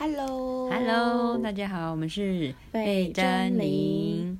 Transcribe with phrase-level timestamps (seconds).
[0.00, 4.38] Hello Hello，大家好，我们是贝珍妮，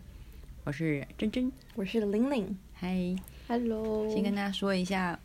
[0.62, 2.56] 我是珍珍，我是玲玲。
[2.74, 3.16] 嗨
[3.48, 5.18] ，Hello，先跟大家说一下，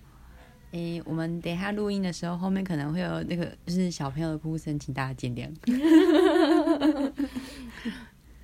[0.72, 5.48] 诶，我们等一下录音的时候，后面可能会有那个就是小朋友的哭声，请大家见谅。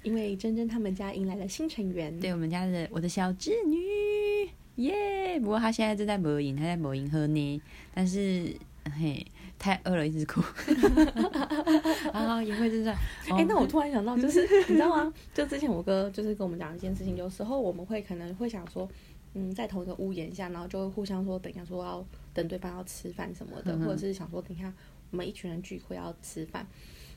[0.03, 5.39] 因为珍珍他们家迎来了新成员，对我们家的我的小侄女，耶！
[5.39, 7.61] 不过她现在正在播音，她在播音喝呢，
[7.95, 8.55] 但是
[8.95, 9.25] 嘿
[9.59, 10.41] 太饿了，一直哭。
[12.13, 12.91] 啊，也会真的。
[13.29, 15.13] 哎、那我突然想到，就是你知道吗？
[15.33, 18.89] 就之前我哥就是跟我们讲一件事情，有时候我们会可能会想说，
[19.33, 24.73] 嗯，在同一个屋檐下，然后就会互相说，等一下说要等对方要吃饭什么的，嗯或者是想说等一下
[25.11, 26.65] 我们一群人聚会要吃饭，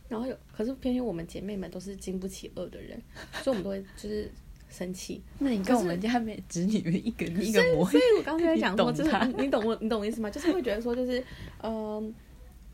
[0.09, 3.01] 然后有，可是偏偏我们姐妹们都是经不起饿的人，
[3.43, 4.29] 所以我们都会就是
[4.69, 5.23] 生气。
[5.39, 10.29] 那你跟我们家妹侄女一个一个模所以我刚刚就在讲说，就是你懂他你你懂我，你懂我意思吗？
[10.31, 11.23] 就是会觉得说，就是
[11.63, 12.13] 嗯、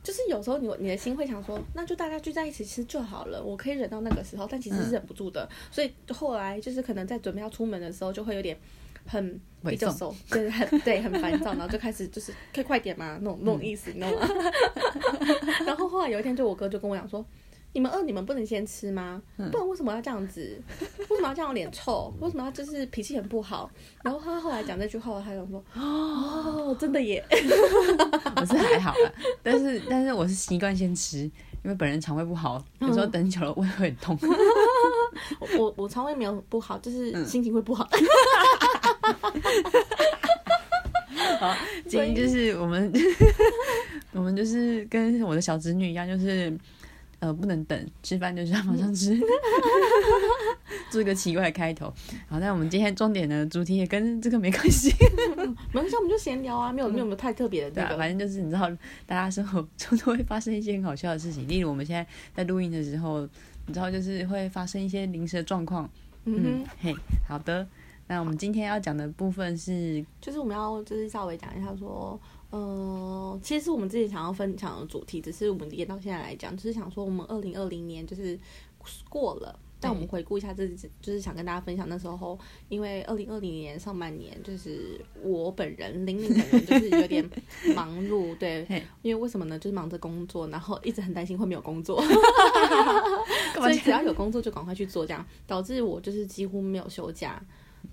[0.09, 5.47] 就是有时候你你的心会想说，那就大家聚在一起吃就好了，我可以忍到那个时候，但其实是忍不住的。
[5.71, 8.59] 所以后来就是可能在准备要出门的时候，就会有点
[9.05, 14.27] 很比较琐熟，对，很对，很烦躁，然后就开始就是可以快点嘛，那种那种意思，你知道吗？
[15.67, 17.23] 然后后来有一天，就我哥就跟我讲说。
[17.79, 19.23] 你们饿，你们不能先吃吗？
[19.37, 20.61] 嗯不然为什么要这样子？
[21.09, 22.13] 为什么要这样脸臭？
[22.19, 23.71] 为什么要就是脾气很不好？
[24.03, 27.25] 然后他后来讲这句话，他就说：“哦，真的耶。
[28.35, 29.13] 我是还好啦，
[29.45, 34.19] 但是但是我是习惯先吃，因为本人肠胃不好，有时候等久了胃会很痛。
[35.39, 37.89] 我”我我肠胃没有不好，就是嗯心情会不好。
[41.39, 41.55] 好，
[41.87, 42.93] 今天就是我们
[44.13, 46.53] 我们就是跟我的小侄女一样，就是
[47.21, 49.19] 呃不能等，吃饭就是要马上吃，
[50.91, 51.93] 做一个奇怪的开头。
[52.29, 54.93] 好，那我们今天重点的主题也跟这个没关系，
[55.73, 58.69] 没关系，我们就闲聊啊，没有没有没有太特别的对啊，反正就是你知道，
[59.07, 63.23] 大家生活中都会发生一些很好笑的事情， 例如我们现在在录音的时候，
[63.67, 65.89] 你知道就是会发生一些临时的状况。
[66.25, 66.95] 嗯嗯哼，，嘿，
[67.27, 67.67] 好的。
[68.11, 72.19] 那我们今天要讲的部分是，就是我们要就是稍微讲一下说，
[72.51, 78.39] 呃，其实是我们自己想要分享的主题，只是我们延到现在来讲，就是想说我们二零二零年就是
[79.09, 79.59] 过了。
[79.81, 80.67] 但我们回顾一下这，
[81.01, 82.37] 就是想跟大家分享那时候，
[82.69, 87.25] 因为二零二零年上半年，就是我本人玲玲本人就是有点
[87.77, 88.67] 忙碌，对，
[89.03, 89.57] 因为为什么呢？
[89.57, 92.03] 就是忙着工作，然后一直很担心会没有工作，
[93.55, 97.41] 所以只要有工作就赶快去做，这样导致我就是几乎没有休假，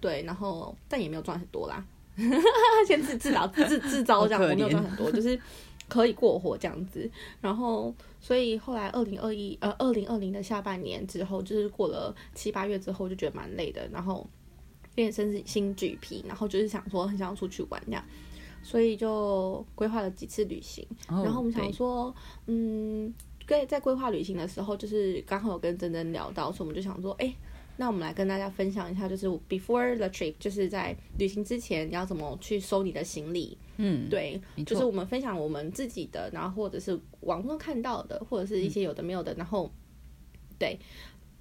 [0.01, 1.85] 对，然后但也没有赚很多啦，
[2.87, 5.39] 先自自导自自招这样，我没有怜赚很多，就是
[5.87, 7.09] 可以过活这样子。
[7.41, 14.25] 然后，所以后来二零二一呃二零二零的下半年之后，就是过了七八月之后，就觉得蛮累的，然后
[14.93, 18.03] 变身是心俱疲，然后就是想说很想要出去玩这样。
[18.63, 22.11] 所以就规划了几次旅行，哦然后我们想说，
[22.47, 23.13] 嗯，
[23.47, 27.31] 在在规划旅行的时候，就是刚好有跟珍珍聊到，所以我们就想说，哎、
[27.77, 33.57] 那我们来跟大家分享一下，就是 before the trip，就是在旅行之前你要怎么去收你的行李。
[33.77, 39.69] 嗯，对，就是我们分享我们自己的，然后或者是网络上看到的，或者是一些有的没有的，然后
[40.57, 40.79] 对，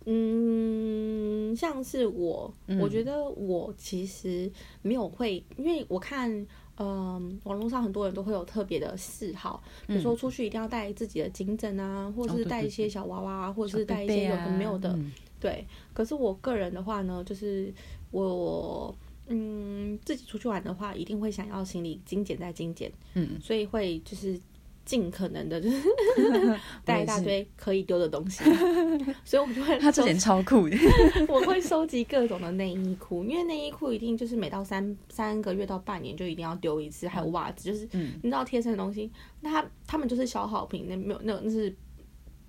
[0.05, 2.81] 嗯，像是我，嗯。
[2.81, 4.50] 我觉得我其实
[4.83, 6.47] 没有会，因为我看。
[6.77, 15.12] 嗯，网络上很多人都会有特别的嗜好，比如说出去一定要带自己的颈枕啊，或者是带一些小娃娃啊，或者是带一些有的没啊有的，嗯
[15.44, 17.71] 对，可是我个人的话呢，就是
[18.10, 18.97] 我
[19.27, 24.41] 嗯自己出去玩的话，一定会想要行李精简再精简，嗯，所以会就是
[24.87, 25.82] 尽可能的就是
[26.82, 28.43] 带一大堆可以丢的东西，
[29.22, 30.77] 所以我就会他这点超酷的，
[31.28, 38.12] 我会收集各种的内衣裤，因为内衣裤一定就是每到三三个月到半年就一定要丢一次，还有袜子，就是嗯。
[38.22, 39.11] 你知道贴身的东西，
[39.43, 41.75] 那它他们就是消耗品，那没有那那是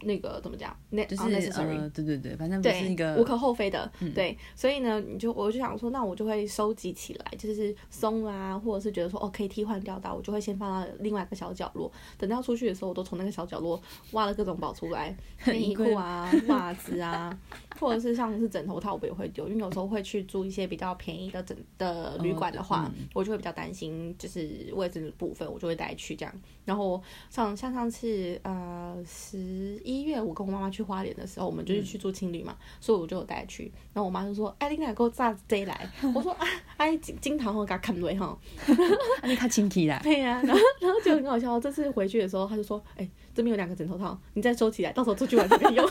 [0.06, 0.76] 那个怎么讲？
[0.90, 13.82] 那就是呃，对对对，反正不是一对，个无可厚非的，对，所以呢，你就我就想说，那我就会收集起来，就是松啊，或者是觉得说哦可以替换掉的，我就会先放到另外一个小角落，等到出去的时候，我都从那个小角落
[14.12, 15.16] 挖了各种宝出来，
[15.48, 17.38] 内衣裤啊、袜子啊，
[17.80, 23.08] 或者是像是枕头套，我也会丢，因为有时候会去住一些比较便宜的枕的旅馆的话，嗯。
[23.14, 26.34] 我就会比较担心，就是位置的部分，我就会带去这样。
[26.66, 33.72] 然后上像上次呃十一月，我跟我妈妈去花莲的时候，我们就是去住青旅嘛，所以我就有带去。
[33.94, 36.48] 然后我妈就说：“哎，你哪给我炸这来？” 我说：“啊，
[36.78, 38.38] 哎，金金桃我给他看落哈。
[39.22, 41.60] 啊你看亲戚啦”， 对呀、然后然后就很好笑。
[41.60, 45.88] 这次回去的时候，他就说：“哎，这边有两个枕头套，你再收起来，到时候出去玩就可以用。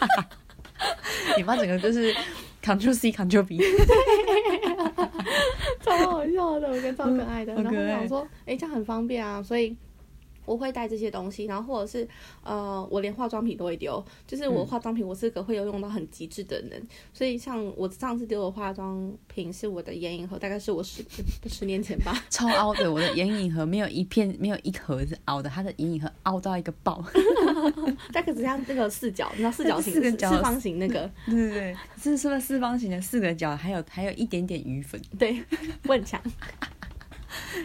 [1.36, 2.14] 你妈整个就是
[2.62, 3.58] Ctrl C Ctrl B，
[5.80, 7.54] 超好笑的，我觉得超可爱的。
[7.54, 9.74] 然后我想说，哎、这样很方便啊，所以
[10.44, 12.06] 我会带这些东西，然后或者是
[12.42, 21.04] 呃，我连化妆品都会丢，就是我化妆品我是个会有用到很极致的人，所以像我上次丢的化妆品是我的眼影盒，大概是我十
[21.48, 27.04] 十年前吧，超凹的，我的眼影盒没有一片 没有一盒是凹的，它的眼影盒凹到一个爆，
[28.12, 35.42] 大概只像那个四角，你知道四角形四个角四方形那个，对对对，是是不是四方形的四个角，还有还有一点点余粉，对，
[35.84, 36.20] 我很强，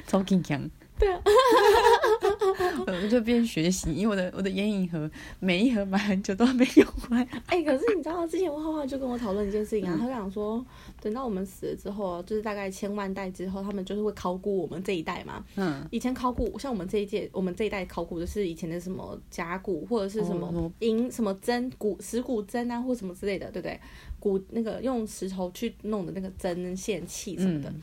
[0.07, 0.69] 超劲强。
[0.99, 1.21] 对啊，
[2.85, 5.09] 我就边学习，因为我的我的眼影盒
[5.39, 7.25] 每一盒买很久都没用完。
[7.47, 10.63] 哎、可是你知道，之前我画画就跟我讨论一件事情啊，他就讲说，
[11.01, 15.41] 等到我们死了之后，就是大概千万代之后，他们就是会考古我们这一代嘛。
[15.55, 23.79] 嗯，以前考古，像我们这一届，我们这一代考古的是以前的什么甲骨或者是什么哦银、什么针骨石骨针啊，或什么之类的，对不对？
[24.19, 27.69] 骨那个用石头去弄的那个针线器什么的。
[27.69, 27.81] 嗯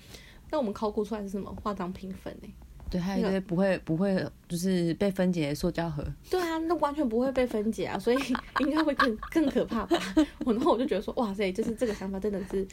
[0.49, 2.49] 那我们考古出来是什么化妆品粉哎、
[2.89, 6.05] 对，还有一堆不会不会就是被分解的塑胶盒。
[6.31, 8.17] 对啊，那完全不会被分解啊，所以
[8.61, 9.99] 应该会更更可怕吧？
[10.45, 12.67] 我然后我就觉得说，哇塞，就是这个想法真的是。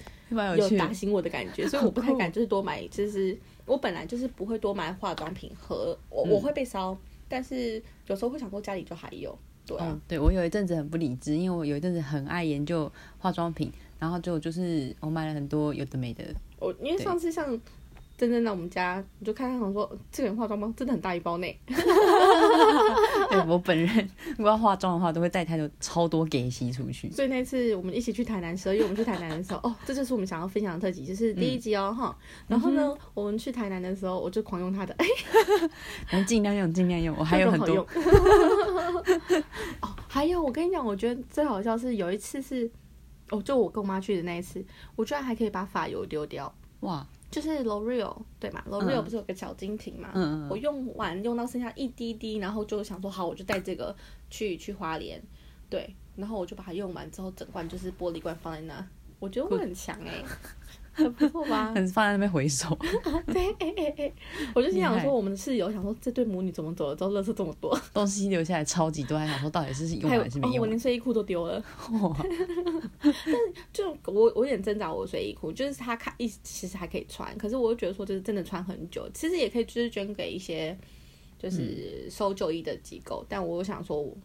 [0.57, 6.97] 有打醒我的感觉，所以我不太敢就是多买，就是我本来就是不会多买化妆品盒，我我会被烧，
[7.29, 16.23] 但是有时候会想说家里就还有，对啊，哦，对我有一阵子很不理智，因为我有一阵子很爱研究化妆品，然后就就是我买了很多有的没的。
[16.59, 17.59] 我因为上次像。
[18.23, 21.47] 真正在我们家，我就看看，想说这个人化妆包真的很大一包呢。
[21.67, 27.11] 对 我本人如果要化妆的话，都会带太多超多给息出去。
[27.11, 32.17] 所以那次我们一起去台南时候，因为，我们去台南的时候， 哦，这就是我们想要分享的特辑，就是第一集哦，哈、
[32.47, 34.95] 然后呢，我们去台南的时候，我就狂用它的，
[36.07, 37.13] 哎，尽量用，尽量用。
[37.19, 37.85] 我还有很多用。
[39.81, 42.71] 哦，还有我跟你讲，我觉得最好笑是有一次是，
[43.31, 44.63] 哦，就我跟我妈去的那一次，
[44.95, 46.53] 我居然还可以把发油丢掉。
[46.81, 50.11] 哇，就是 L'Oreal 对嘛？L'Oreal 不是有个小金瓶嘛？
[50.13, 53.95] 嗯嗯我用完用到剩下一滴滴，然后就想说好，我就带这个
[54.29, 55.21] 去去花莲，
[55.69, 58.87] 对，然后我就把它用完之后，整罐就是玻璃罐放在那，
[59.19, 60.23] 我觉得我很强哎、
[60.93, 61.71] 很 不错吧？
[61.75, 62.69] 很放在那边回收。
[63.27, 64.13] 对，
[64.53, 70.61] 我就心想说，我们的室友想说，这对母女怎么走了之后，垃圾这么多，东西留下来超级多，还想说到底是用还有还是没用完？
[70.61, 71.63] 我连睡衣裤都丢了。
[73.01, 73.35] 但
[73.73, 80.77] 就我我有点挣扎，我的睡衣裤就是它看一其实还可以穿，可是我又觉得说就是真的穿很久，其实也可以就是捐给一些
[81.39, 84.15] 就是收旧衣的机构，但我又想说我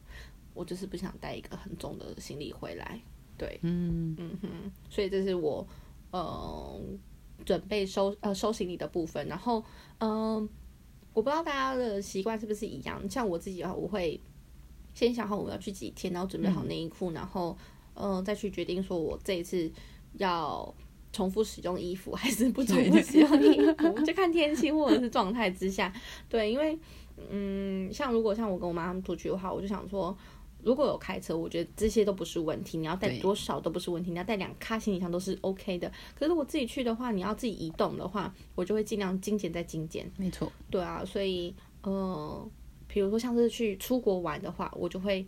[0.54, 3.00] 我就是不想带一个很重的行李回来，
[3.36, 4.48] 对，嗯，嗯哼，
[4.90, 5.66] 所以这是我
[6.10, 6.80] 呃
[7.44, 9.64] 准备收呃收行李的部分，然后
[9.98, 10.48] 嗯、呃
[11.14, 14.20] 我不知道大家的习惯是不是一样，像我自己的话，我会
[14.94, 17.56] 先想好我要去几天，然后准备好内衣裤，然后
[17.94, 19.70] 嗯、呃再去决定说我这一次
[20.14, 20.74] 要。
[21.10, 25.90] 重复使用衣服还是不重复使用衣服， 就看天气或者是状态之下。
[26.28, 26.78] 对，因为
[27.30, 30.16] 嗯，像如果像我跟我妈他们出去的话，我就想说，
[30.68, 35.90] 如果有开车，我觉得这些都不是问题，你要带多少都不是问题，你要带两卡行李箱都是 OK 的。
[36.14, 40.12] 可是我自己去的话，你要自己移动的话，我就会尽量精简再精简。
[40.18, 40.52] 没错。
[40.70, 41.54] 对啊，所以
[41.84, 42.46] 呃，
[42.86, 45.24] 比如说像是去出国玩的话，我就会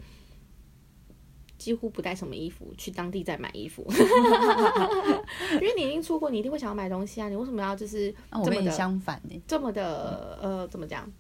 [1.57, 3.83] 几乎不带什么衣服，去当地再买衣服，
[5.59, 11.11] 因为你已经出国，你一定会想要买东西啊，你为什么要就是这么的相反呢、这么的呃，怎么讲？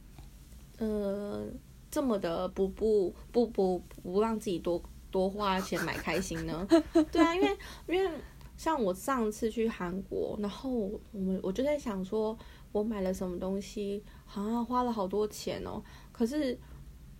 [0.76, 1.46] 呃，
[1.90, 6.66] 这么的不不不不不让自己多多花钱买开心呢？
[7.10, 8.10] 对啊，因为因为
[8.56, 10.70] 像我上次去韩国，然后
[11.12, 12.36] 我们我就在想说，
[12.72, 15.82] 我买了什么东西，好像花了好多钱哦。
[16.12, 16.56] 可是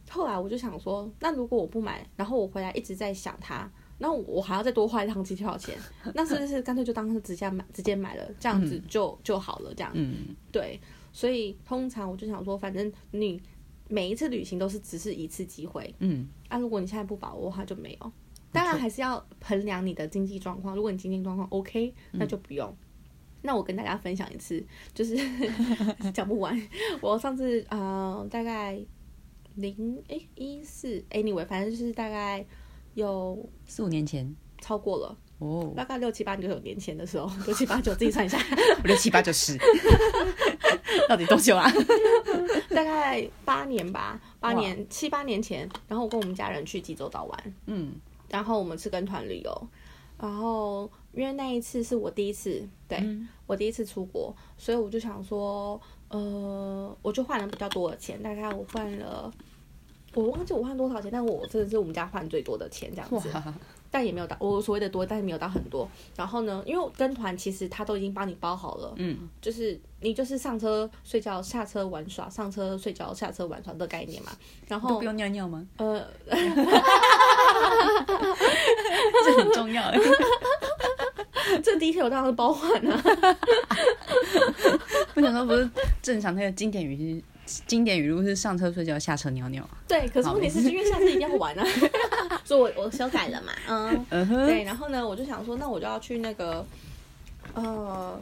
[0.09, 3.71] 后来我就想说，那如果我不买，然后我回来一直在想它。
[4.03, 5.77] 那我还要再多花一趟机票钱，
[6.15, 9.75] 那是不是干脆就当是直接买直接买了，这样子就、就好了？
[9.75, 10.81] 这样，嗯，对，
[11.13, 13.39] 所以通常我就想说，反正你
[13.91, 18.13] 每一次旅行都是只是一次机会，嗯，啊，如果你现在不把握的话就没有。
[18.53, 22.75] 当然还是要衡量你的经济状况，如果你经济状况 OK，那就不用。
[23.43, 25.17] 那我跟大家分享一次，就是
[26.15, 26.61] 讲不完。
[27.01, 28.81] 我上次呃大概
[29.55, 32.45] 零诶一四，anyway，反正就是大概
[32.95, 34.35] 有四五年前。
[34.63, 38.39] 超过了，哦，大概六七八九年前的时候，六七八九自己算一下，
[38.85, 39.57] 六七八九十，
[41.09, 41.71] 到底多久啊？
[42.71, 47.93] 大概八年吧，八年七八年前，然后我跟我们家人去济州岛玩，嗯，
[48.29, 49.69] 然后我们是跟团旅游，
[50.19, 53.29] 然后因为那一次是我第一次，对、嗯。
[53.47, 59.29] 我第一次出国，所以我就想说，呃，我就换了比较多的钱，大概我换了，
[60.15, 63.55] 我忘记我换多少钱，但我真的是我们家换最多的钱这样子，哇，
[63.91, 65.89] 但也没有到我所谓的多，但是没有到很多。
[66.17, 74.31] 然后呢，因为跟团其实他都已经帮你包好了，嗯，就是你就是上车睡觉，下车玩耍，上车睡觉，下车玩耍的概念嘛。
[74.69, 75.67] 然后都不用尿尿吗？
[75.79, 76.07] 呃，
[79.25, 79.93] 这很重要。
[81.65, 83.03] 这第一天我当然是包含啊。
[85.13, 85.69] 不想说不是
[86.01, 87.23] 正常那个经典语
[87.67, 89.69] 经典语录是上车睡觉，下车尿尿。
[89.89, 91.65] 对，可是问题是因为下次一定要玩啊，
[92.45, 93.53] 所以我我修改了嘛，
[94.11, 96.65] 嗯，对，然后呢，我就想说，那我就要去那个，
[97.55, 98.21] 呃，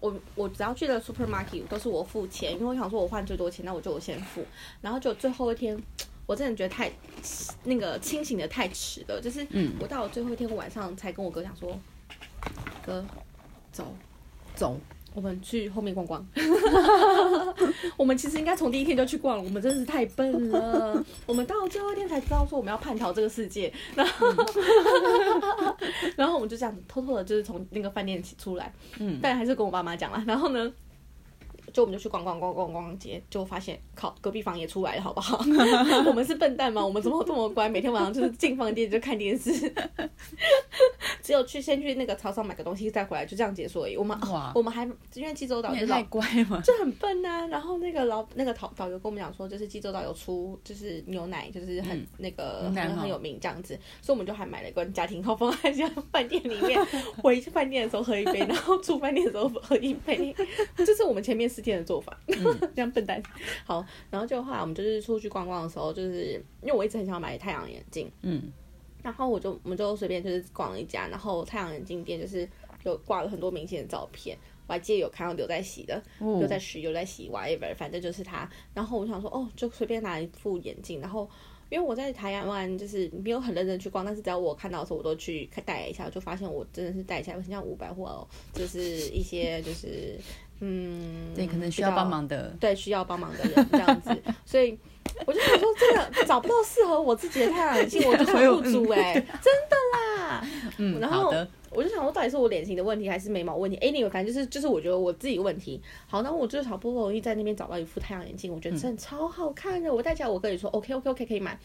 [0.00, 4.44] 我我只要去了 supermarket 都是我付钱，因为我想说我换最多钱，那我就我先付，
[4.80, 5.78] 然后就最后一天。
[6.28, 6.90] 我真的觉得太
[7.62, 11.78] 那个清醒的太迟了，就是嗯我到了最后一天晚上才跟我哥讲说，
[12.84, 13.06] 哥，
[13.70, 13.94] 走，
[14.56, 14.76] 走。
[15.16, 16.24] 我们去后面逛逛。
[17.96, 21.02] 我们其实应该从第一天就去逛了，我们真的是太笨了。
[21.24, 24.26] 我们到最后一天才知道说我们要叛逃这个世界，然后，
[26.16, 30.22] 然后我们就这样偷偷的，就是从那个饭店起出来，嗯，但还是跟我爸妈讲了。
[30.26, 30.70] 然后呢，
[31.76, 35.44] 就我们就去逛逛逛逛逛街，就发现靠，隔壁房也出来了，好不好？
[36.08, 36.82] 我们是笨蛋吗？
[36.82, 37.68] 我们怎么这么乖？
[37.68, 39.52] 每天晚上就是进房间就看电视，
[41.22, 43.94] 只有去先去那个超市买个东西再回来，就这样结束而已。
[43.94, 46.62] 我们哇我们还因为济州岛太乖嘛。
[46.62, 56.82] 就很笨呐、然后那个老那个导导游跟我们讲说，就是济州岛有出就是牛奶，就是很、嗯那个很很有名这样子，所以我们就还买了一罐家庭号放在家 饭店里面，
[57.22, 60.34] 回去饭店的时候喝一杯，然后出饭店的时候喝一杯，
[60.78, 62.18] 就是我们前面四天的做法，
[62.74, 63.22] 这样笨蛋。
[63.64, 66.32] 好，然后就后来我们就是出去逛逛的时候，就是
[66.62, 68.52] 因为我一直很想买太阳眼镜，嗯，
[69.02, 72.48] 然后我就我们就随便就是逛了一家，然后太阳眼镜店就是
[72.84, 78.48] 有挂了很多明星的照片，我还记得有看到刘在熙的，哦刘在石，刘在熙，whatever，反正就是他。
[78.74, 81.28] 然后我想说，哦，就随便拿一副眼镜，然后。
[81.68, 90.16] 因为我在台湾就是没有很认真去逛，但是只要我看到的时候，我都去看戴一下，就发现我真的是戴起来很像五百或哦，就是一些就是
[90.60, 92.54] 嗯，对，可能需要帮忙的。
[92.60, 94.10] 对需要帮忙的人这样子，
[94.44, 94.78] 所以
[95.26, 100.46] 我就想说，真的找不到适合我自己的太阳 眼镜，我就想入主哎、真的啦。
[100.78, 101.32] 嗯，然后。
[101.68, 103.76] 我就想说，到底是我脸型的问题还是眉毛问题？
[103.78, 105.78] 哎，你有反正就是就是我觉得我自己问题。
[106.06, 111.58] 好，那我就是好不容易在那边找到一副太阳眼镜，我觉得真的超好看的，我戴起来我跟你说 OK OK OK 可以买。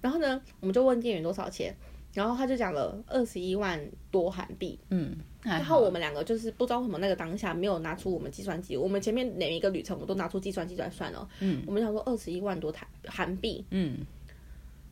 [0.00, 1.76] 然后呢，我们就问店员多少钱，
[2.12, 4.78] 然后他就讲了二十一万多韩币。
[4.90, 11.28] 嗯，然然后我们两个就是不知道为什么那个当下没有拿出我们计算机，我们前面每一个旅程我都拿出计算机来算了。
[11.40, 13.98] 嗯，我们想说二十一万多台韩币，嗯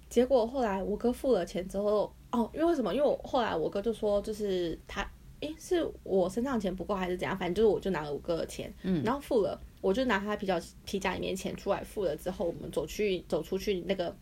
[0.08, 2.94] 结果后来我哥付了钱之后，哦，因为为什么？
[2.94, 5.06] 因为我后来我哥就说，就是他，
[5.40, 7.36] 诶，是我身上的钱不够还是怎样？
[7.36, 14.16] 反正就是我就拿了我哥的钱，嗯然后付了，我就拿他皮夹皮夹里面钱出来付了之后，我们走去走出去那个，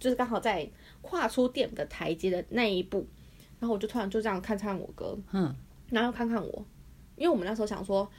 [0.00, 0.68] 就是刚好在
[1.04, 3.06] 跨出店的台阶的那一步，
[3.60, 5.54] 然后我就突然就这样看看我哥，嗯
[5.90, 6.66] 然后看看我，
[7.14, 8.10] 因为我们那时候想说，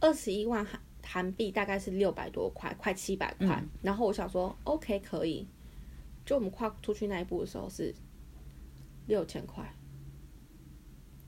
[0.00, 3.46] 二十一万韩韩币大概是六百多块，快七百块。
[3.62, 5.46] 嗯然后我想说，OK 可以。
[6.24, 7.94] 就我们跨出去那一步的时候是
[9.06, 9.64] 六千块，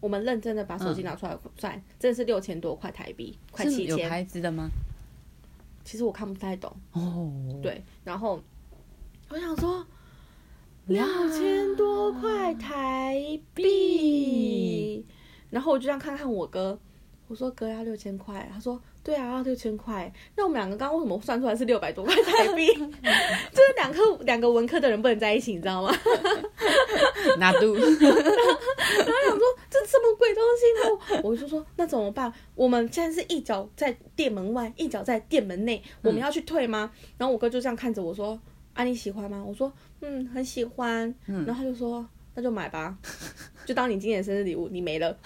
[0.01, 4.09] 我们认真的把手机拿出来算，真的是六千多块台币，快七千。
[4.09, 4.69] 牌子的吗？
[5.85, 7.83] 其实我看不太懂，哦，对。
[8.05, 8.41] 然后
[9.29, 9.85] 我想说，
[10.87, 15.05] 六千多块台币，
[15.49, 16.79] 然后我就这样看看我哥，
[17.27, 22.67] 我说哥要六千块，他说对啊要六千块，那我们两个刚刚为什么算出来是六百多块台币？
[22.75, 25.91] 就是两科两个文科的人不能在一起，你知道吗？
[27.41, 32.31] 拿度，然后想说这这么贵东西呢，我就说那怎么办？
[32.55, 36.91] 我们现在是一脚在店门外，一脚在店门内，我们要去退吗？
[37.17, 38.39] 然后我哥就这样看着我说
[38.75, 41.13] ：“啊，你喜欢吗？”我说：“嗯，很喜欢。
[41.27, 42.97] 然后他就说：“那就买吧，
[43.65, 45.17] 就当你今年生日礼物，你没了。”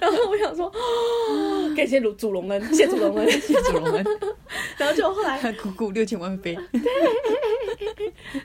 [0.00, 3.30] 然后我想说，哦感谢主主隆恩，谢主隆恩。
[3.30, 4.04] 谢主隆恩，
[4.78, 6.56] 然后就后来姑姑六千万飞，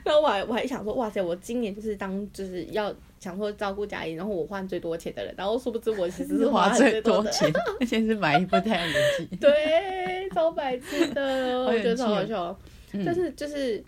[0.04, 7.50] 然后我还我还想说，哇塞，我今年就是当就是要想说照顾家里，然后我换最多钱的人，然后殊不知我其实是花花最多钱，
[7.80, 9.38] 而且是买一部太阳眼镜。
[9.38, 12.58] 对，超白痴的，我觉得超好笑。
[12.92, 13.02] 嗯。
[13.04, 13.82] 但是就是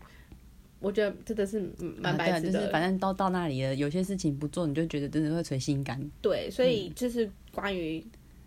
[0.80, 6.10] 我觉得真的是嗯蛮白痴的，就是反正都到那里了，有些事情不做，你就觉得真的会捶心肝。
[6.20, 8.04] 对，所以就是关于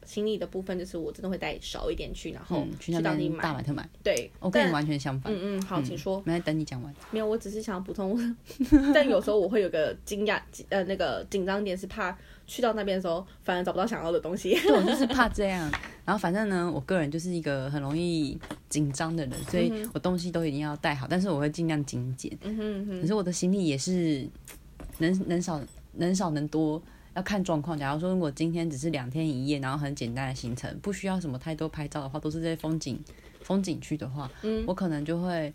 [0.07, 3.61] 行李的部分，就是我真的会带少一点去，然后嗯，去那当地边大买。
[3.61, 5.31] 特买，对，我跟你完全相反。
[5.33, 6.23] 嗯嗯，好，请说。
[6.25, 6.95] 没等你讲完。
[7.11, 8.17] 没有，我只是想要补充，
[8.95, 14.57] 但有时候我会有个惊讶，呃，那个紧张点是怕去到那边的时候，反而找不到想要的东西。
[14.61, 15.69] 对，我就是怕 这样。
[16.05, 22.31] 然后反正呢，我个人就是一个很容易紧张的人，所以我东西都一定要带好，但是我会尽量精简。
[22.43, 24.25] 嗯哼嗯哼，可是我的行李也是
[24.99, 25.61] 能能少
[25.95, 26.81] 能少能多。
[27.17, 27.75] 要看状况。
[27.75, 33.03] 假如说，如果今天只是两天一夜，然后很简单的行程，不需要什么太多拍照的话，都是这些风景
[33.41, 34.63] 风景区的话，嗯。
[34.67, 35.51] 我可能就会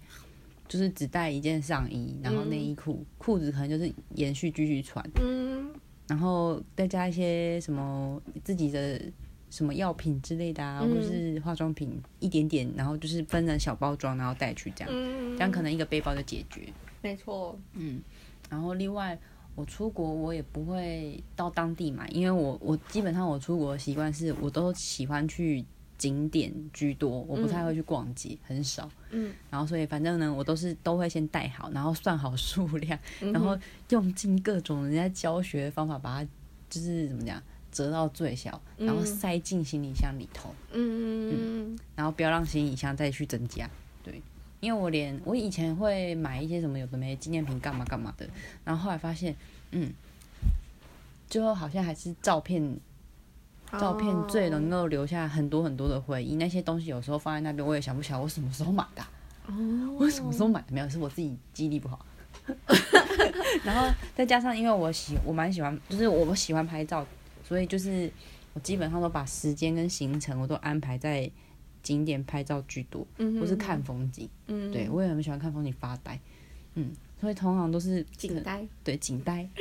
[0.69, 5.71] 就是只带一件上衣，然后内衣裤，裤子可能就是延续继续穿，嗯。
[6.09, 9.00] 然后再加一些什么自己的
[9.49, 10.90] 什么药品之类的啊，嗯。
[10.92, 16.73] 或是化妆品一点点，然后就是分成小包装，然后带去这样，嗯，这样可能一个背包就解决。
[17.00, 18.02] 没错，嗯
[18.50, 19.19] 然后另外，
[19.54, 25.64] 我出国我也不会到当地买，因为我我基本上我出国的习惯是我都喜欢去
[25.99, 28.90] 景点居多，我不太会去逛街，很少。
[29.11, 33.56] 嗯，然后所以反正呢，我都是都会先带好，然后算好数量，嗯然后
[33.90, 36.30] 用尽各种人家教学的方法把它
[36.71, 37.40] 就是怎么讲
[37.71, 43.68] 折到最小，然后塞进行李箱里头，嗯然后不要让行李箱再去增加。
[44.62, 48.26] 对，因为我连我以前会买一些什么有的没纪念品干嘛干嘛的，
[48.64, 49.35] 然后后来发现，
[49.73, 49.92] 嗯，
[51.28, 52.76] 最后好像还是照片
[53.78, 56.37] 照片最能够留下很多很多的回忆。
[56.37, 59.11] 那些东西有时候放在那边，我也想不起来我什么时候买的啊、
[59.49, 60.66] 哦，我什么时候买的？
[60.71, 62.04] 没有，是我自己记忆力不好。
[63.64, 67.07] 然后再加上，因为我喜我蛮喜欢，就是我喜欢拍照，
[67.47, 68.11] 所以就是
[68.54, 71.31] 我基本上都把时间跟行程我都安排在
[71.83, 74.29] 景点拍照居多，嗯或是看风景。
[74.47, 74.71] 嗯。
[74.73, 76.19] 对我也很喜欢看风景发呆，
[76.75, 78.67] 嗯，所以通常都是景呆。
[78.85, 79.49] 对景呆。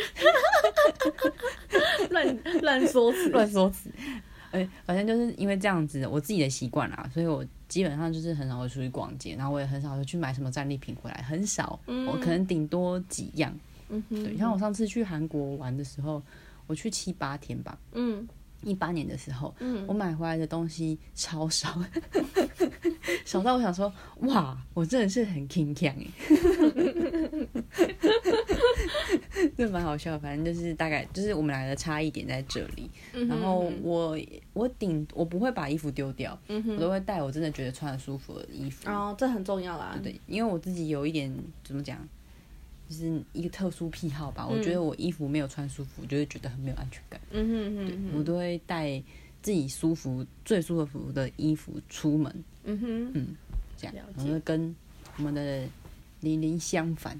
[2.10, 3.90] 乱乱说词，乱说词。
[4.51, 13.58] 哎，反正就是因为这样子，我自己的习惯啦，所以我基本上就是很少会出去逛街，然后我也很少会去买什么战利品回来，很少，我可能顶多几样。
[13.88, 16.22] 嗯哼，对，像我上次去韩国玩的时候，
[16.68, 18.28] 我去七八天吧，嗯
[18.63, 21.80] 一八年的时候，嗯我买回来的东西超少，
[23.25, 23.91] 少到我想说，
[24.22, 26.08] 哇，我真的是很 king king 哎，
[29.58, 30.20] 这蛮好笑的。
[30.20, 32.89] 反正就是大概就是我们俩的差异点在这里。
[33.13, 34.18] 嗯哼，然后我
[34.53, 38.90] 我顶我不会把衣服丢掉，嗯，我都会带我真的觉得穿的舒服的衣服。
[38.90, 41.33] 哦，这很重要啦，对，因为我自己有一点
[41.64, 41.98] 怎么讲，
[42.92, 44.46] 就是一个特殊癖好吧。
[44.46, 47.20] 我觉得我衣服没有穿舒服，我就会觉得很没有安全感。
[47.32, 49.01] 嗯哼嗯哼，我都会带
[49.42, 53.27] 自己舒服、最舒服的衣服出门，嗯哼，嗯
[53.77, 54.75] 这样然后跟
[55.16, 55.64] 我们的
[56.20, 57.20] 玲玲相反，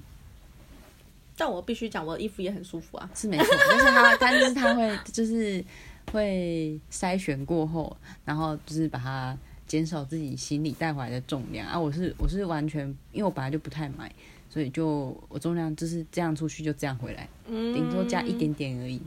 [1.36, 3.46] 但我必须讲，我的衣服也很舒服啊，是没错。
[3.70, 5.64] 但是他，但是他会就是
[6.12, 11.80] 会筛选过后，然后就是把它减少自己行李带回来的重量啊。
[11.80, 14.12] 我是我是完全，因为我本来就不太买，
[14.52, 19.00] 所以就我重量就是这样出去就这样回来，嗯，顶多加一点点而已。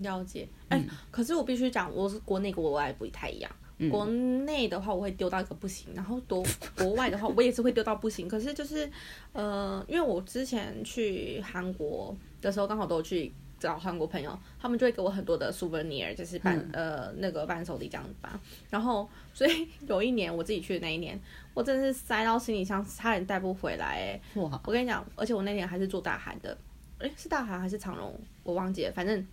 [0.00, 3.50] 了解，哎、可是我必须讲，我是国内国外不太一样。
[3.92, 6.44] 国内的话，我会丢到一个不行，然后国
[6.76, 8.26] 国外的话，我也是会丢到不行。
[8.26, 8.90] 可是就是，
[9.32, 18.40] 呃，因为我之前去韩国的时候，刚好都有去找韩国朋友，他们就会给我很多的 souvenir，就是伴、呃那个伴手礼这样子吧。
[18.70, 21.18] 然后，所以有一年我自己去的那一年，
[21.54, 26.56] 我真的是塞到行李箱，差点带不回来、哎，哇，我跟你讲，而且我那年还是做大韩的，
[26.98, 29.26] 哎，是大韩还是长荣，我忘记了，反正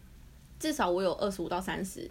[0.59, 2.09] 至少我有二十五到三十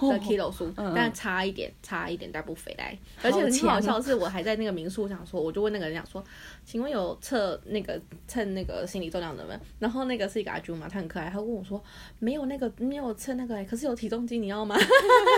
[0.00, 2.96] 的 kilo 数，但差一点，差一点带不回来。
[3.22, 6.22] 而且很好笑的是，我还在那个民宿想说，我就问那个人讲说，
[6.64, 9.58] 请问有测那个称那个心理重量的吗？
[9.78, 11.82] 然后那个是一个阿朱嘛，他很可爱，他问我说
[12.18, 14.76] 没有那个没有测那个、欸，可是有体重机，你要吗？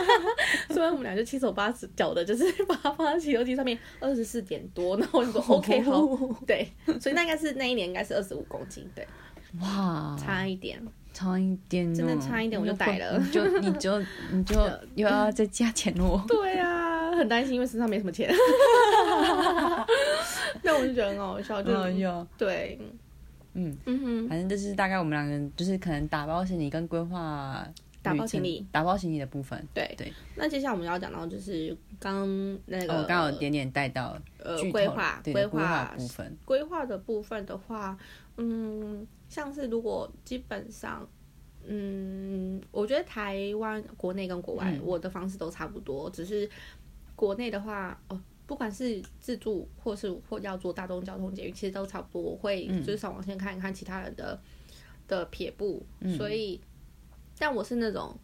[0.71, 6.07] 所以我们俩就七手八脚的，就是把它放在体重机上面，二十四点多，然后我就说 OK 好，
[6.47, 6.71] 对，
[7.01, 9.07] 所以那应该是那一年应该是二十五公斤，对，
[9.61, 10.81] 哇，差一点。
[11.13, 13.99] 差一点、哦，真的差一点我就逮了你就你就
[14.33, 14.57] 你就
[14.95, 16.25] 又要再加钱哦。
[16.27, 18.31] 对啊，很担心，因为身上没什么钱。
[20.63, 22.79] 那我就觉得很好笑，就哎呦，对，
[23.55, 27.67] 嗯嗯哼，反正就是大概我们两个人就是可能打包行李跟规划
[28.03, 29.63] 打包行李打包行李的部分。
[29.75, 30.13] 对对。
[30.37, 32.27] 那接下来我们要讲到就是刚
[32.67, 36.37] 那个刚好有点点带到呃规划规划部分。
[36.45, 37.97] 规划的部分的话，
[38.37, 41.09] 嗯，像是如果基本上。
[41.63, 46.49] 嗯，我觉得台湾国内跟国外、嗯我的方式都差不多，只是
[47.15, 52.23] 国内的话，哦，不管是自助或是或要做大众交通捷运，其实都差不多。
[52.23, 54.41] 我会嗯就是上网先看一看其他人的
[55.07, 56.59] 的撇步，嗯所以，
[57.39, 58.19] 但我是那种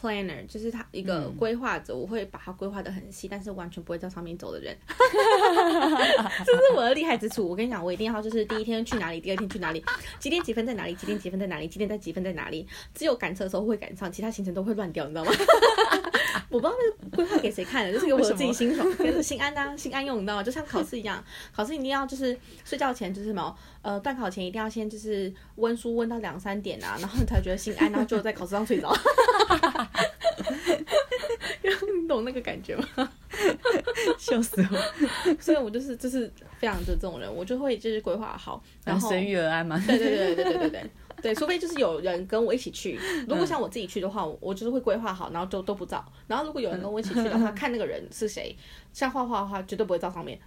[0.00, 4.78] planner，就是他一个嗯规划者，我会把它规划的很细，但是完全不会在上面走的人。
[6.44, 7.48] 这是我的厉害之处。
[7.48, 9.84] 我跟你讲，我一定要就是第一天去哪里，第二天去哪里，
[10.18, 12.66] 几点几分在哪里，几点几分在哪里，几点在几分在哪里。
[12.94, 15.32] 只有赶车的时候会赶上，其他行程都会乱掉，你知道吗？
[16.48, 20.42] 我不知道那规划给谁看的，就是给我自己欣爽，就是心安啊，心安用，你知道吗？
[20.42, 21.22] 就像考试一样，
[21.54, 28.92] 考试一定要就是睡觉前就是什么，呃，段考前一定要先就是温书温到两三点啊，然后你才觉得心安，然后就在考试上睡着。
[31.62, 33.12] 你懂那个感觉吗？
[34.18, 35.34] 笑死我！
[35.40, 39.82] 所以我就是就是非常的这种人，我就会就是规划好，然后随遇而安嘛。
[39.86, 40.90] 对对对对对对对
[41.22, 46.04] 对，除非就是有人跟我一起去， 如果像我自己去的话，我就是会规划好，然后都都不照。
[46.26, 48.56] 然后如果有人跟我一起去的 话，看那个人是谁，
[48.92, 50.38] 像画画的话，绝对不会照上面。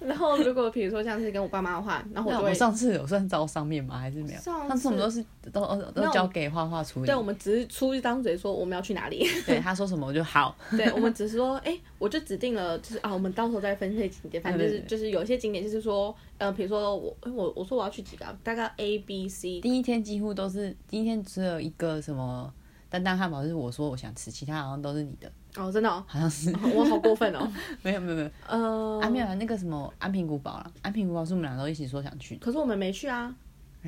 [0.00, 3.98] 然后如果比如说像是跟我爸妈的话，然后我上次有算照上面吗？
[3.98, 4.40] 还是没有？
[4.40, 7.06] 上上次我们都是都都交给画画处理。
[7.06, 9.26] 对，我们只是出一张嘴说我们要去哪里。
[9.46, 10.56] 对，他说什么我就好。
[10.70, 19.60] 对，我们只是说，哎，我就指定了，就是啊，我们到时候再分配景点，反正就是就是有一些景点就是说，呃，比如说我我我说我要去几个，大概 A B C。
[19.60, 22.50] 第一天几乎都是第一天只有一个什么
[22.88, 25.30] 丹丹汉堡是我说我想吃，其他好像都是你的。
[25.56, 27.46] 哦，真的哦，好像是我好过分哦。
[27.82, 33.34] 没有没有没有，呃，啊没有 那个什么安平古堡了，安平古堡是我们俩都一起说想去，可是我们没去啊。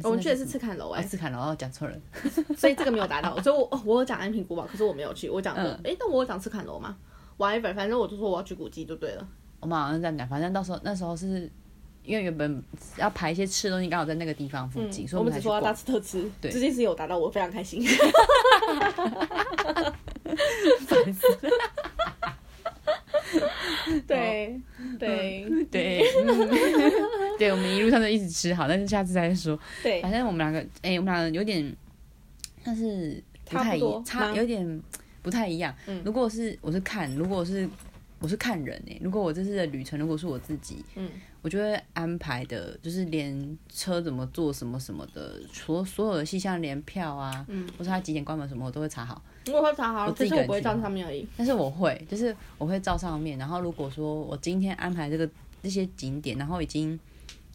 [0.03, 1.95] 我们去的是赤坎楼哎，赤坎楼哦，讲错了，
[2.57, 3.39] 所以这个没有达到。
[3.43, 6.97] 所以我我有讲安平古堡，可是我没有去，我讲的哎，但我有讲赤坎楼吗
[7.43, 9.27] ？whatever，反正我就说我要去古迹就对了。
[9.61, 11.51] 我们好像这样讲，反正到时候那时候是
[12.05, 12.63] 因为原本
[12.97, 16.31] 要排一些吃的东西，刚好在那个地方附近，所以我们只说要大吃特吃。
[16.41, 17.85] 对，这件事有达到，我非常开心。
[20.87, 21.51] 烦死了。
[24.07, 24.61] 对
[24.99, 26.03] 对对，
[27.39, 29.59] 对，我们一路上都一直吃好，但是下次再说。
[29.83, 31.75] 对，反正我们两个，哎，我们两个有点，
[32.65, 34.83] 但是不太一差，有点
[35.23, 35.75] 不太一样。
[36.05, 37.69] 如果是我是看，如果是
[38.19, 41.09] 我是看人哎，如果我这次的旅程，如果是我自己，嗯。
[41.43, 49.21] 我就会安排的，就是连车怎么坐什么什么的，所所有的细项，连票啊，嗯，或是他几点关门什么，我都会查好。
[49.53, 51.27] 我会查好，可是我不会照上面而已。
[51.37, 53.37] 但是我会，就是我会照上面。
[53.41, 55.29] 然后如果说我今天安排这个
[55.61, 56.97] 这些景点，然后已经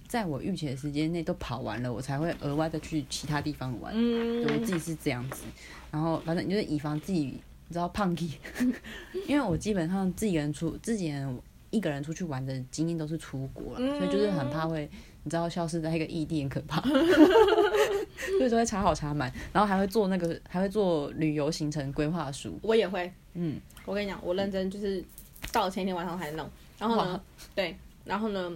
[0.05, 3.93] 在我预期的时间内都跑完了，我才会额外的去其他地方玩。
[3.95, 5.43] 嗯，我自己是这样子。
[5.89, 8.37] 然后反正就是以防自己，你知道胖弟，
[9.27, 11.41] 因为我基本上自己人出自己人。
[11.69, 14.89] 一个人出去玩的经验都是出国了，所以就是很怕会，
[15.23, 16.79] 你知道消失在一个异地很可怕，
[18.39, 22.57] 所以说会查好查满，然后还会做那个，还会做旅游行程规划书。
[22.61, 25.03] 我也会，嗯，我跟你讲，我认真就是
[25.51, 26.49] 到了前一天晚上才弄，
[26.79, 27.21] 然后呢，
[27.53, 27.75] 对，
[28.05, 28.49] 然后呢，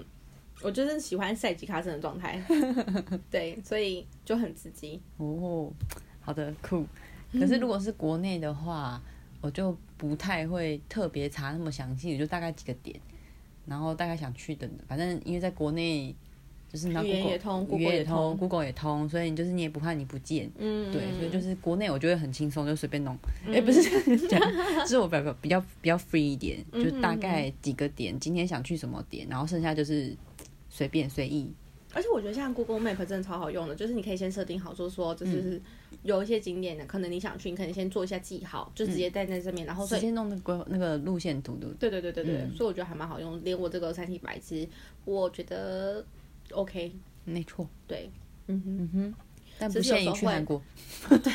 [0.62, 2.42] 我就是喜欢赛吉卡森的状态，
[3.30, 5.02] 对，所以就很刺激。
[5.18, 5.70] 哦，
[6.22, 6.86] 好的，酷。
[7.34, 9.02] 可是如果是国内的话。
[9.44, 12.96] 我就不太会特别查那么详细，就大概几个点，
[13.66, 16.16] 然后大概想去的，反正因为在国内
[16.72, 23.18] 就是语言也通，语言也通，Google 也通，所以你就是你也不怕你不见，嗯，对，所以就是国内我就会很轻松，就随便弄，
[23.48, 30.16] 哎，不是这样，就是我比较比较比较 free 一点，就大概几个点，今天想去什么点，然后剩下就是
[30.70, 31.52] 随便随意。
[31.94, 35.60] 而且我觉得像 Google Map 真的超好用的，就是你可以先设定好，就是说就是
[36.04, 41.68] 有一些景点的，可能你想去，你可能先做一下记号，就直接带在这边，然后直接弄那个那个路线图的。
[41.80, 43.40] 对对对对对，所以我觉得还蛮好用。
[43.44, 44.68] 连我这个三体白痴，
[45.06, 46.04] 我觉得
[46.52, 46.92] OK，
[47.24, 47.70] 没错。
[47.88, 48.10] 对，
[48.48, 49.14] 嗯哼嗯哼，
[49.60, 50.62] 但不建议去韩国。
[51.22, 51.32] 对，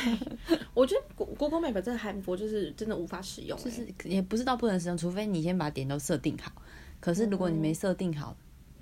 [0.73, 6.51] 我觉得 Google Map 在韩国就是真的无法使用，就是也不是到不能使用，除非你先把点都设定好。
[6.99, 8.35] 可是如果你没设定好。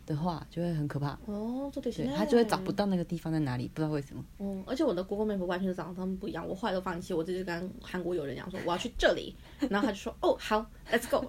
[0.05, 4.23] 的话就会很可怕哦，对对，他就会找不到那个地方在哪里，不知道为什么。
[4.39, 9.35] 嗯，而且我的 Google Map 完全是长得他们不一样，我后来都放弃，我直接跟韩国友人讲说我要去这里，
[9.69, 11.25] 然后他就说 哦好，Let's go。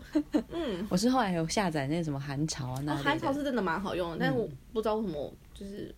[0.50, 5.94] 嗯，我是后来有下载那个什么韩潮啊，那韩潮是真的蛮好用的，但是我不知道为什么，就是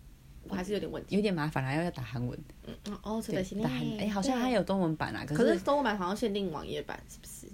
[0.49, 2.39] 我还是有点问题，有点麻烦啦，要要打韩文。
[2.67, 7.53] 嗯哦，对对，打韩哎，好像还有中文版啊，可是中文版好像限定网页版，是不是？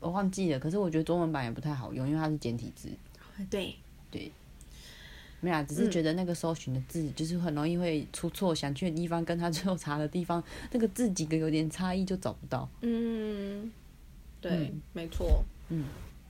[0.00, 2.88] 我忘记了，可是我觉得中文版也不太好用，因为它是简体字。
[3.50, 3.74] 对
[4.10, 4.30] 对。
[5.40, 12.68] 没有，只是觉得那个搜寻的字就是很容易会出错，想去的地方跟他最后查的地方 那个字几个有点差异，就找不到。
[12.80, 13.70] 嗯，
[14.40, 15.44] 对，没错。
[15.68, 15.84] 嗯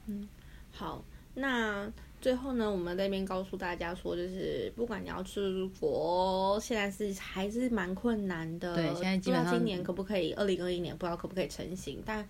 [0.06, 0.28] 嗯，
[0.72, 1.02] 好，
[1.34, 1.90] 那
[2.20, 5.40] 最后呢，我们那边告诉大家说，就是不管你要出
[5.80, 8.74] 国，现在是还是蛮困难的。
[8.74, 10.32] 对，现在基本上今年可不可以？
[10.34, 12.26] 二零二一年不知道可不可以成型，但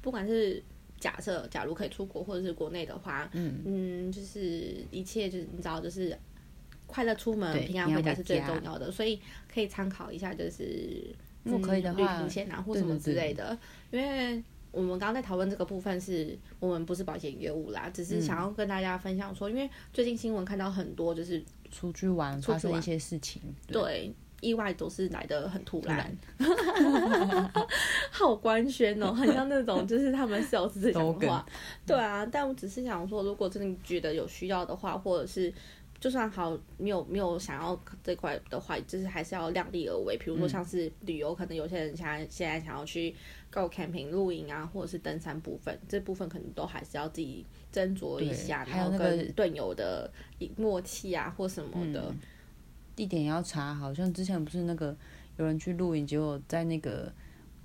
[0.00, 0.62] 不管是。
[1.00, 3.62] 假设假如可以出国或者是国内的话，嗯。
[3.64, 6.16] 嗯，就是一切就是你知道，就是
[6.86, 9.18] 快乐出门，平安回家是最重要的，所以
[9.52, 11.12] 可以参考一下，就是
[11.62, 13.58] 可以的话，旅行险啊或什么之类的。
[13.90, 22.60] 因为我们刚刚在讨论这个部分是，我们不是保险业务啦，只是想要跟大家分享说，因为最近新闻看到很多就是出去玩出去玩。
[22.60, 26.16] 发生一些事情，对意外都是来的很突然，
[28.10, 31.46] 好官宣哦， 很像那种就是他们 sales 在讲话，
[31.86, 35.52] 对啊，但我只是想说，如果真的觉得有需要的话，或者是。
[36.00, 40.16] 就算好没有没有想要这块的话，就是还是要量力而为。
[40.16, 43.14] 比如说像是旅游，可能有些人想现在想要去
[43.52, 50.10] go camping 露营啊，或者是登山部分，这部分可能都还是要自己斟酌一下，还有那个队友的
[50.56, 52.10] 默契啊或什么的。
[53.00, 54.94] 地点要查，好像之前不是那个
[55.38, 57.10] 有人去露营，结果在那个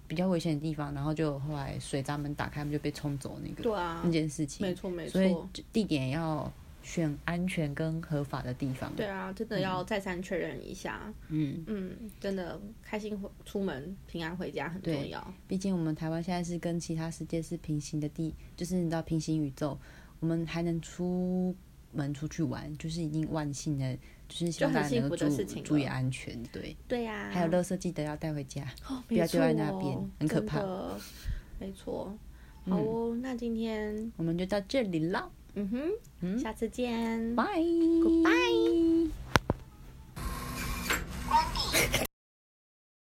[0.07, 3.61] 比较危险的地方，然后就后来水闸门打开，他们就被冲走那个。
[3.61, 5.11] 对啊，那件事情，没错没错。
[5.11, 5.35] 所以
[5.73, 6.49] 地点要。
[6.87, 8.95] 选安全跟合法的地方。
[8.95, 11.11] 对啊，真的要再三确认一下。
[11.29, 15.33] 嗯嗯，真的开心出门，平安回家很重要。
[15.47, 19.75] 毕竟我们台湾现在是跟其他世界是平行的地，就是你知道平行宇宙，
[20.19, 21.55] 我们还能出
[21.91, 25.29] 门出去玩，就是已经万幸的，就是希望大家能够注
[25.63, 26.41] 注意安全。
[26.51, 28.65] 对对呀，还有垃圾记得要带回家，
[29.07, 30.61] 不要丢在那边，很可怕。
[31.59, 32.13] 没错。
[32.67, 35.31] 好哦，那今天我们就到这里了。
[35.53, 35.69] 嗯
[36.21, 39.09] 哼，下次见，Bye，Goodbye。